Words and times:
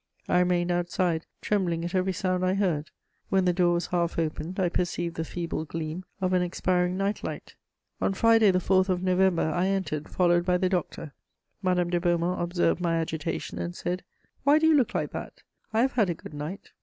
I 0.27 0.39
remained 0.39 0.71
outside, 0.71 1.27
trembling 1.41 1.85
at 1.85 1.93
every 1.93 2.11
sound 2.13 2.43
I 2.43 2.55
heard: 2.55 2.89
when 3.29 3.45
the 3.45 3.53
door 3.53 3.73
was 3.75 3.85
half 3.85 4.17
opened, 4.17 4.59
I 4.59 4.67
perceived 4.67 5.13
the 5.15 5.23
feeble 5.23 5.63
gleam 5.63 6.05
of 6.19 6.33
an 6.33 6.41
expiring 6.41 6.97
night 6.97 7.23
light. 7.23 7.53
[Sidenote: 7.53 7.53
The 7.53 7.53
last 7.53 7.99
scene.] 7.99 8.05
On 8.07 8.13
Friday 8.15 8.49
the 8.51 8.57
4th 8.57 8.89
of 8.89 9.03
November, 9.03 9.51
I 9.51 9.67
entered, 9.67 10.09
followed 10.09 10.43
by 10.43 10.57
the 10.57 10.69
doctor. 10.69 11.13
Madame 11.61 11.91
de 11.91 12.01
Beaumont 12.01 12.41
observed 12.41 12.81
my 12.81 12.97
agitation, 12.97 13.59
and 13.59 13.75
said: 13.75 14.03
"Why 14.43 14.57
do 14.57 14.65
you 14.65 14.73
look 14.75 14.95
like 14.95 15.11
that? 15.11 15.43
I 15.71 15.81
have 15.81 15.91
had 15.91 16.09
a 16.09 16.15
good 16.15 16.33
night." 16.33 16.71